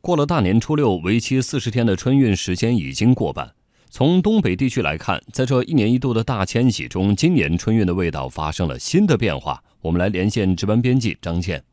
[0.00, 3.52] 过了大年初六，为期四十天的春运时间已经过半。
[3.90, 9.62] 从东北地区来看，在这一年一度的大迁徙中，今年春运的味道发生了新的变化。
[9.80, 11.64] 我们来连线值班编辑张倩。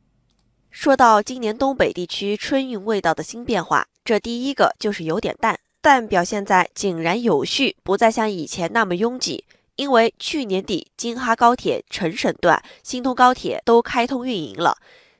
[0.71, 9.46] 说到今年东北地区春运味道的新变化，这第一个就是有点淡，淡表现在井然有序，不再像以前那么拥挤。
[9.76, 14.78] 因为去年底京哈高铁成省段、新通高铁都开通运营了。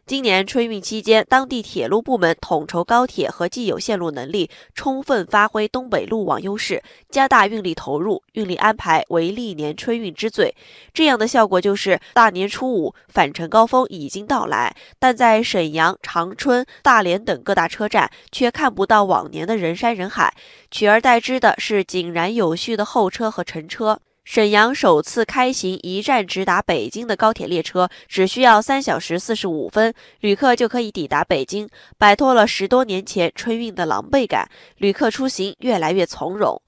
[0.08, 10.55] 今年春运期间，当地铁路部门统筹高铁和既有线路能力，充分发挥东北路网优势，加大运力投入，运力安排为历年春运之最。
[10.94, 20.32] 这样的效果就是，大年初五返程高峰已经到来，但在沈阳、长春、大连等各大车站却看不到往年的人山人海，
[20.70, 23.99] 取而代之的是井然有序的候车和乘车。
[24.25, 36.59] 沈阳首次开行一站直达北京的高铁列车，只需要三小时四十五分，旅客就可以抵达北京，摆脱了十多年前春运的狼狈感，旅客出行越来越从容。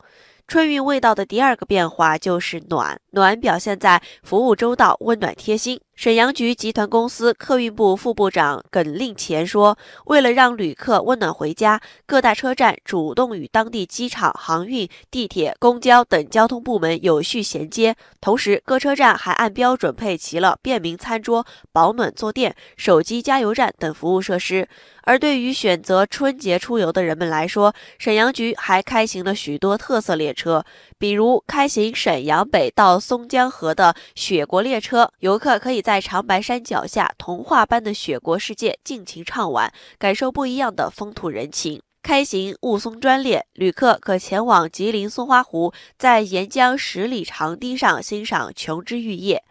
[0.47, 5.81] 春运味道的第二个变化就是暖，暖表现在服务周到、温暖贴心。
[5.97, 24.69] 沈阳局集团公司客运部副部长耿令前说：“为了让旅客温暖回家，各大车站主动与当地机场、航运、地铁、公交等交通部门有序衔接，同时各车站还按标准配齐了便民餐桌、保暖坐垫、手机加油站等服务设施。”
[25.07, 30.65] 而对于选择春节出游的人们来说，沈阳局还开行了许多特色列车，
[30.99, 41.81] 比如开行沈阳北到松江河的雪国列车，游客可以在长白山脚下童话般的雪国世界尽情畅玩，感受不一样的风土人情。
[42.03, 49.45] 开行雾凇专列，旅客可前往吉林松花湖，在沿江十里长堤上欣赏琼枝玉叶。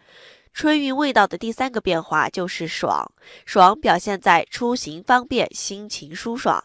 [0.57, 3.11] 春运味道的第三个变化就是爽，
[3.45, 6.63] 爽表现在出行方便、心情舒爽。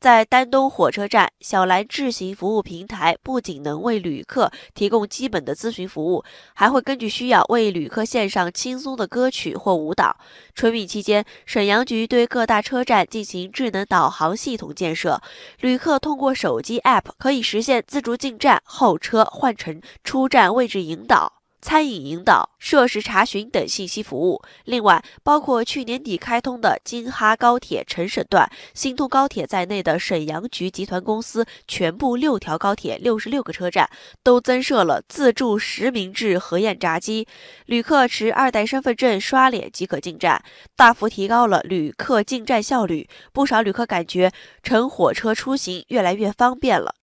[0.00, 10.16] 在丹东火车站，小蓝智行服务平台不仅能为旅客提供基本的咨询服务，还会根据需要为旅客献上轻松的歌曲或舞蹈。
[10.54, 15.20] 春运期间，沈阳局对各大车站进行智能导航系统建设，
[15.60, 21.43] 旅客通过手机 App 可以实现自助进站、候车、换乘、出站位置引导。
[21.64, 24.42] 餐饮引导、设施查询等信息服务。
[24.66, 33.88] 另外，包括去年底开通的京哈高铁成省段、新通高铁在内的沈阳局集团公司全部六条高铁六十六个车站
[34.22, 37.26] 都增设了自助实名制核验闸机，
[37.64, 40.44] 旅客持二代身份证刷脸即可进站，
[40.76, 43.08] 大幅提高了旅客进站效率。
[43.32, 44.30] 不少旅客感觉
[44.62, 46.92] 乘火车出行越来越方便了。